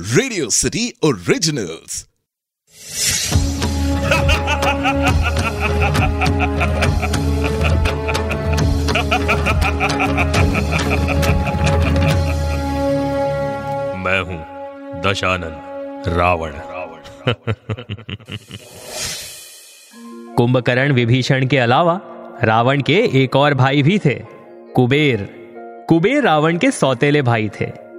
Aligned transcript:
Radio 0.00 0.50
city 0.50 0.92
originals 1.04 2.08
मैं 13.96 14.20
हूँ 14.20 14.44
दशानन 15.02 15.54
रावण 16.06 16.50
रावण। 16.50 17.28
कुंभकर्ण 20.36 20.92
विभीषण 20.92 21.46
के 21.46 21.58
अलावा 21.58 22.00
रावण 22.42 22.80
के 22.80 22.92
एक 22.92 23.36
और 23.36 23.54
भाई 23.54 23.82
भी 23.82 23.98
थे 23.98 24.22
कुबेर। 24.74 25.28
कुबेर 25.88 26.22
रावण 26.22 26.58
के 26.58 26.70
सौतेले 26.70 27.22
भाई 27.22 27.48
थे। 27.48 27.89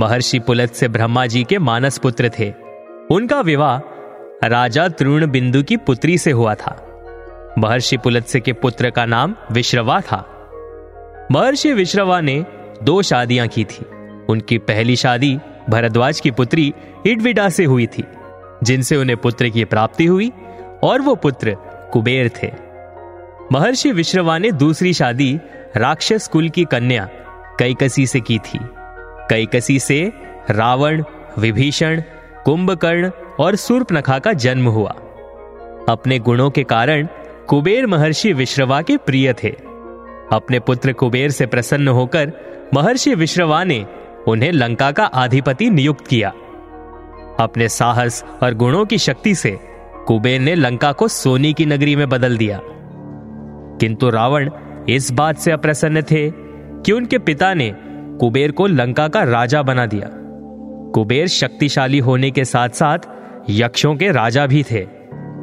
महर्षि 0.00 0.38
पुलत 0.38 0.72
से 0.72 0.88
ब्रह्मा 0.88 1.26
जी 1.26 1.44
के 1.44 1.58
मानस 1.58 1.98
पुत्र 1.98 2.30
थे। 2.38 2.54
उनका 3.10 3.40
विवाह 3.40 3.78
राजा 4.48 4.88
तृण 4.88 5.26
बिंदु 5.26 5.62
की 5.62 5.76
पुत्री 5.76 6.18
से 6.18 6.30
हुआ 6.30 6.54
था। 6.54 6.88
महर्षि 7.58 7.96
पुलत्स्य 7.96 8.40
के 8.40 8.52
पुत्र 8.52 8.90
का 8.90 9.06
नाम 9.06 9.34
विश्रवा 9.52 10.00
था। 10.00 10.48
महर्षि 11.32 11.72
विश्रवा 11.72 12.20
ने 12.20 12.46
दो 12.82 13.02
शादियाँ 13.02 13.48
की 13.48 13.64
थी। 13.64 13.86
उनकी 14.28 14.58
पहली 14.58 14.96
शादी 14.96 15.38
भरद्वाज 15.70 16.20
की 16.20 16.30
पुत्री 16.30 16.74
इडविडा 17.06 17.48
से 17.48 17.64
हुई 17.64 17.86
थी, 17.86 18.04
जिनसे 18.62 18.96
उन्हें 18.96 19.16
पुत्र 19.16 19.48
की 19.48 19.64
प्राप्ति 19.64 20.06
हुई 20.06 20.32
और 20.82 21.02
वो 21.02 21.14
पुत्र 21.14 21.56
कुबेर 21.92 22.30
थे। 22.42 22.52
महर्षि 23.52 23.92
विश्रवा 23.92 24.38
ने 24.38 24.52
दूसरी 24.52 24.92
शादी 24.92 25.40
राक्षस 25.76 26.28
कुल 26.28 26.48
की 26.48 26.64
कन्या 26.64 27.08
कैकसी 27.58 28.06
से 28.06 28.20
की 28.20 28.38
थी। 28.38 28.58
कैकसी 29.32 29.78
से 29.78 30.12
रावण, 30.50 31.04
विभीषण, 31.38 32.02
कुंभकर्ण 32.44 33.10
और 33.40 33.56
सूर्पनखा 33.56 34.18
का 34.18 34.32
जन्म 34.32 34.68
हुआ। 34.68 34.90
अपने 35.88 36.18
गुणों 36.18 36.50
के 36.50 36.64
कारण 36.64 37.06
कुबेर 37.48 37.86
महर्षि 37.86 38.32
विश्रवा 38.32 38.82
के 38.82 38.96
प्रिय 38.96 39.32
थे। 39.32 39.48
अपने 40.32 40.60
पुत्र 40.60 40.92
कुबेर 40.92 41.30
से 41.30 41.46
प्रसन्न 41.46 41.88
होकर 41.88 42.32
महर्षि 42.74 43.14
विश्रवा 43.14 43.64
ने 43.64 43.86
उन्हें 44.28 44.52
लंका 44.52 44.90
का 44.90 45.04
अधिपति 45.04 45.70
नियुक्त 45.70 46.06
किया। 46.06 46.28
अपने 47.40 47.68
साहस 47.68 48.24
और 48.42 48.54
गुणों 48.54 48.84
की 48.84 48.98
शक्ति 48.98 49.34
से 49.34 49.58
कुबेर 50.06 50.40
ने 50.40 50.54
लंका 50.54 50.92
को 50.92 51.08
सोने 51.08 51.52
की 51.52 51.66
नगरी 51.66 51.96
में 51.96 52.08
बदल 52.08 52.36
दिया। 52.36 52.60
किंतु 53.80 54.10
रावण 54.10 54.50
इस 54.88 55.12
बात 55.12 55.36
से 55.36 55.52
अप्रसन्न 55.52 56.02
थे 56.02 56.30
कि 56.82 56.92
उनके 56.92 57.18
पिता 57.18 57.54
ने 57.54 57.91
कुबेर 58.22 58.50
को 58.50 58.66
लंका 58.66 59.08
का 59.08 59.22
राजा 59.22 59.62
बना 59.62 59.86
दिया। 59.86 60.08
कुबेर 60.92 61.28
शक्तिशाली 61.28 61.98
होने 61.98 62.30
के 62.30 62.44
साथ 62.44 62.68
साथ 62.68 62.98
यक्षों 63.50 63.94
के 63.96 64.10
राजा 64.12 64.46
भी 64.46 64.62
थे। 64.62 64.86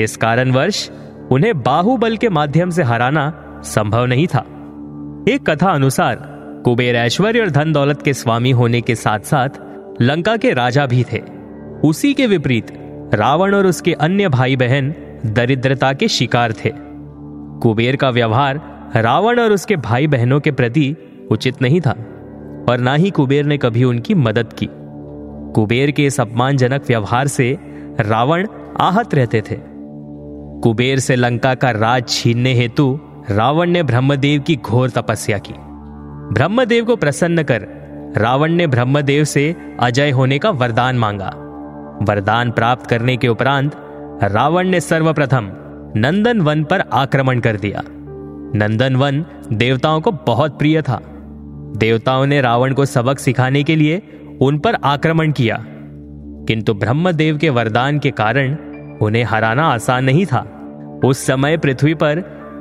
इस 0.00 0.16
कारणवश 0.16 0.90
उन्हें 1.32 1.62
बाहुबल 1.62 2.16
के 2.16 2.28
माध्यम 2.28 2.70
से 2.70 2.82
हराना 2.82 3.44
संभव 3.64 4.06
नहीं 4.06 4.26
था। 4.26 4.38
एक 5.28 5.50
कथा 5.50 5.70
अनुसार 5.70 6.16
कुबेर 6.64 6.96
ऐश्वर्य 6.96 7.40
और 7.40 7.50
धन 7.50 7.72
दौलत 7.72 8.02
के 8.02 8.14
स्वामी 8.14 8.50
होने 8.50 8.80
के 8.80 8.94
साथ 8.94 9.20
साथ 9.20 9.48
लंका 10.02 10.36
के 10.36 10.52
राजा 10.52 10.86
भी 10.86 11.04
थे। 11.12 11.22
उसी 11.84 12.14
के 12.14 12.26
विपरीत 12.26 12.66
रावण 13.14 13.54
और 13.54 13.66
उसके 13.66 13.92
अन्य 13.92 14.28
भाई 14.28 14.56
बहन 14.56 14.94
दरिद्रता 15.26 15.92
के 15.92 16.08
शिकार 16.08 16.52
थे। 16.52 16.72
कुबेर 17.62 17.96
का 17.96 18.10
व्यवहार 18.10 18.60
रावण 18.96 19.40
और 19.40 19.52
उसके 19.52 19.76
भाई 19.76 20.06
बहनों 20.06 20.40
के 20.40 20.50
प्रति 20.50 20.96
उचित 21.30 21.62
नहीं 21.62 21.80
था। 21.80 21.96
और 22.70 22.78
ना 22.78 22.94
ही 22.94 23.10
कुबेर 23.10 23.44
ने 23.44 23.58
कभी 23.58 23.84
उनकी 23.84 24.14
मदद 24.14 24.52
की। 24.52 24.68
कुबेर 25.54 25.90
के 25.90 26.04
इस 26.06 26.20
अपमानजनक 26.20 26.82
व्यवहार 26.88 27.26
से 27.26 27.58
रावण 28.00 28.46
आहत 28.80 29.14
रहते 29.14 29.40
थे। 29.40 29.56
कुबेर 30.62 30.98
से 30.98 31.16
लंका 31.16 31.54
का 31.54 31.70
राज 31.70 32.08
छीनने 32.08 32.54
हेतु 32.54 33.00
रावण 33.30 33.70
ने 33.70 33.82
ब्रह्मदेव 33.82 34.40
की 34.40 34.56
घोर 34.56 34.90
तपस्या 34.90 35.38
की। 35.38 35.54
ब्रह्मदेव 36.34 36.84
को 36.84 36.96
प्रसन्न 36.96 37.42
कर 37.42 37.66
रावण 38.16 38.52
ने 38.52 38.66
ब्रह्मदेव 38.66 39.24
से 39.24 39.56
अजय 39.80 40.10
होने 40.10 40.38
का 40.38 40.50
वरदान 40.50 40.98
मांगा। 40.98 41.32
वरदान 42.02 42.50
प्राप्त 42.50 42.86
करने 42.86 43.16
के 43.16 43.28
उपरांत 43.28 43.76
रावण 44.24 44.68
ने 44.68 44.80
सर्वप्रथम 44.80 45.50
नंदन 45.96 46.40
वन 46.40 46.64
पर 46.64 46.80
आक्रमण 46.92 47.40
कर 47.40 47.56
दिया। 47.56 47.82
नंदन 48.54 48.96
वन 48.96 49.24
देवताओं 49.52 50.00
को 50.00 50.10
बहुत 50.12 50.58
प्रिय 50.58 50.82
था। 50.82 51.00
देवताओं 51.76 52.26
ने 52.26 52.40
रावण 52.40 52.74
को 52.74 52.84
सबक 52.84 53.18
सिखाने 53.18 53.62
के 53.62 53.76
लिए 53.76 54.02
उन 54.40 54.58
पर 54.58 54.74
आक्रमण 54.74 55.32
किया। 55.32 55.64
किंतु 56.48 56.74
ब्रह्मदेव 56.74 57.38
के 57.38 57.50
वरदान 57.50 57.98
के 57.98 58.10
कारण 58.10 58.56
उन्हें 59.02 59.24
हराना 59.24 59.62
आसान 59.62 60.04
नहीं 60.04 60.26
था। 60.26 60.56
उस 61.04 61.18
समय 61.18 61.56
पृथ्वी 61.56 61.94
पर 61.94 62.20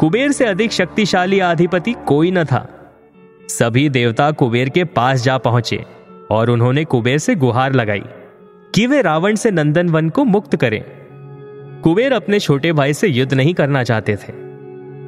कुबेर 0.00 0.32
से 0.32 0.44
अधिक 0.44 0.72
शक्तिशाली 0.72 1.40
अधिपति 1.40 1.94
कोई 2.06 2.30
न 2.30 2.44
था। 2.44 2.92
सभी 3.48 3.88
देवता 3.88 4.30
कुबेर 4.30 4.68
के 4.68 4.84
पास 4.84 5.24
जा 5.24 5.38
पहुँचे 5.38 5.84
और 6.30 6.50
उन्होंने 6.50 6.84
कुबेर 6.84 7.18
से 7.18 7.34
गुहार 7.34 7.72
लगाई 7.72 8.02
कि 8.74 8.86
वे 8.86 9.02
रावण 9.02 9.34
से 9.34 9.50
नंदन 9.50 9.88
वन 9.88 10.08
को 10.08 10.24
मुक्त 10.24 10.56
करें। 10.56 10.84
कुबेर 11.84 12.12
अपने 12.12 12.38
छोटे 12.38 12.72
भाई 12.72 12.92
से 12.92 13.08
युद्ध 13.08 13.34
नहीं 13.34 13.54
करना 13.54 13.82
चाहते 13.82 14.16
थे। 14.16 14.32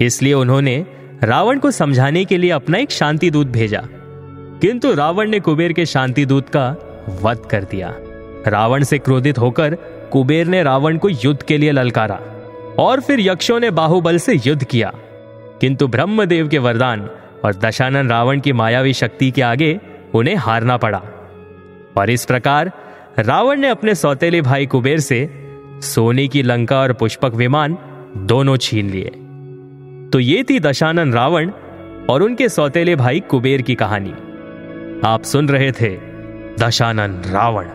इसलिए 0.04 0.34
उन्होंने 0.34 0.86
रावण 1.24 1.58
को 1.58 1.70
समझाने 1.70 2.24
के 2.24 2.38
लिए 2.38 2.50
अपना 2.50 2.78
एक 2.78 2.90
शांति 2.90 3.30
दूत 3.30 3.46
भेजा। 3.46 3.82
किंतु 4.60 4.94
रावण 4.94 5.28
ने 5.28 5.40
कुबेर 5.40 5.72
के 5.72 5.86
शांति 5.86 6.26
दूत 6.26 6.48
का 6.48 6.76
वध 7.22 7.38
कर 7.50 7.64
दिया। 7.64 7.94
रावण 8.46 8.82
से 8.82 8.98
क्रोधित 8.98 9.38
होकर 9.38 9.74
कुबेर 10.12 10.46
ने 10.46 10.62
रावण 10.62 10.98
को 10.98 11.08
युद्ध 11.08 11.42
के 11.42 11.58
लिए 11.58 11.72
ललकारा 11.72 12.20
और 12.78 13.00
फिर 13.00 13.20
यक्षों 13.20 13.60
ने 13.60 13.70
बाहुबल 13.70 14.18
से 14.18 14.40
युद्ध 14.46 14.64
किया। 14.64 14.92
किंतु 15.60 15.88
ब्रह्मदेव 15.88 16.48
के 16.48 16.58
वरदान 16.58 17.10
और 17.44 17.54
दशानन 17.54 18.08
रावण 18.08 18.40
की 18.40 18.52
मायावी 18.52 18.92
शक्ति 18.92 19.30
के 19.30 19.42
आगे 19.42 19.80
उन्हें 20.14 20.36
हारना 20.36 20.76
पड़ा। 20.76 21.02
और 21.96 22.10
इस 22.10 22.24
प्रकार 22.24 22.72
रावण 23.18 23.60
ने 23.60 23.68
अपने 23.68 23.94
सौतेले 23.94 24.40
भाई 24.40 24.66
कुबेर 24.66 25.00
से 25.00 25.30
सोने 25.80 26.28
की 26.28 26.42
लंका 26.42 26.80
और 26.80 26.92
पुष्पक 26.92 27.34
विमान 27.34 27.78
दोनों 28.16 28.56
छीन 28.56 28.90
लिए। 28.90 29.10
तो 30.12 30.20
ये 30.20 30.42
थी 30.50 30.60
दशानन 30.60 31.12
रावण 31.12 31.50
और 32.10 32.22
उनके 32.22 32.48
सौतेले 32.48 32.96
भाई 32.96 33.20
कुबेर 33.20 33.62
की 33.62 33.74
कहानी। 33.74 34.12
आप 35.04 35.22
सुन 35.24 35.48
रहे 35.48 35.72
थे 35.72 35.88
Dashanan 36.58 37.22
Ravan 37.26 37.68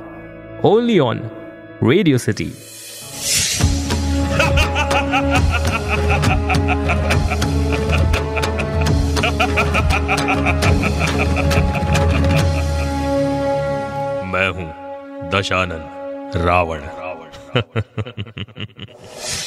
only 0.69 0.99
on 0.99 1.21
Radio 1.83 2.17
City 2.17 2.45
मैं 14.31 14.49
हूँ 14.49 14.69
दशानन 15.29 15.83
रावण 16.35 16.79
रावण। 16.79 17.29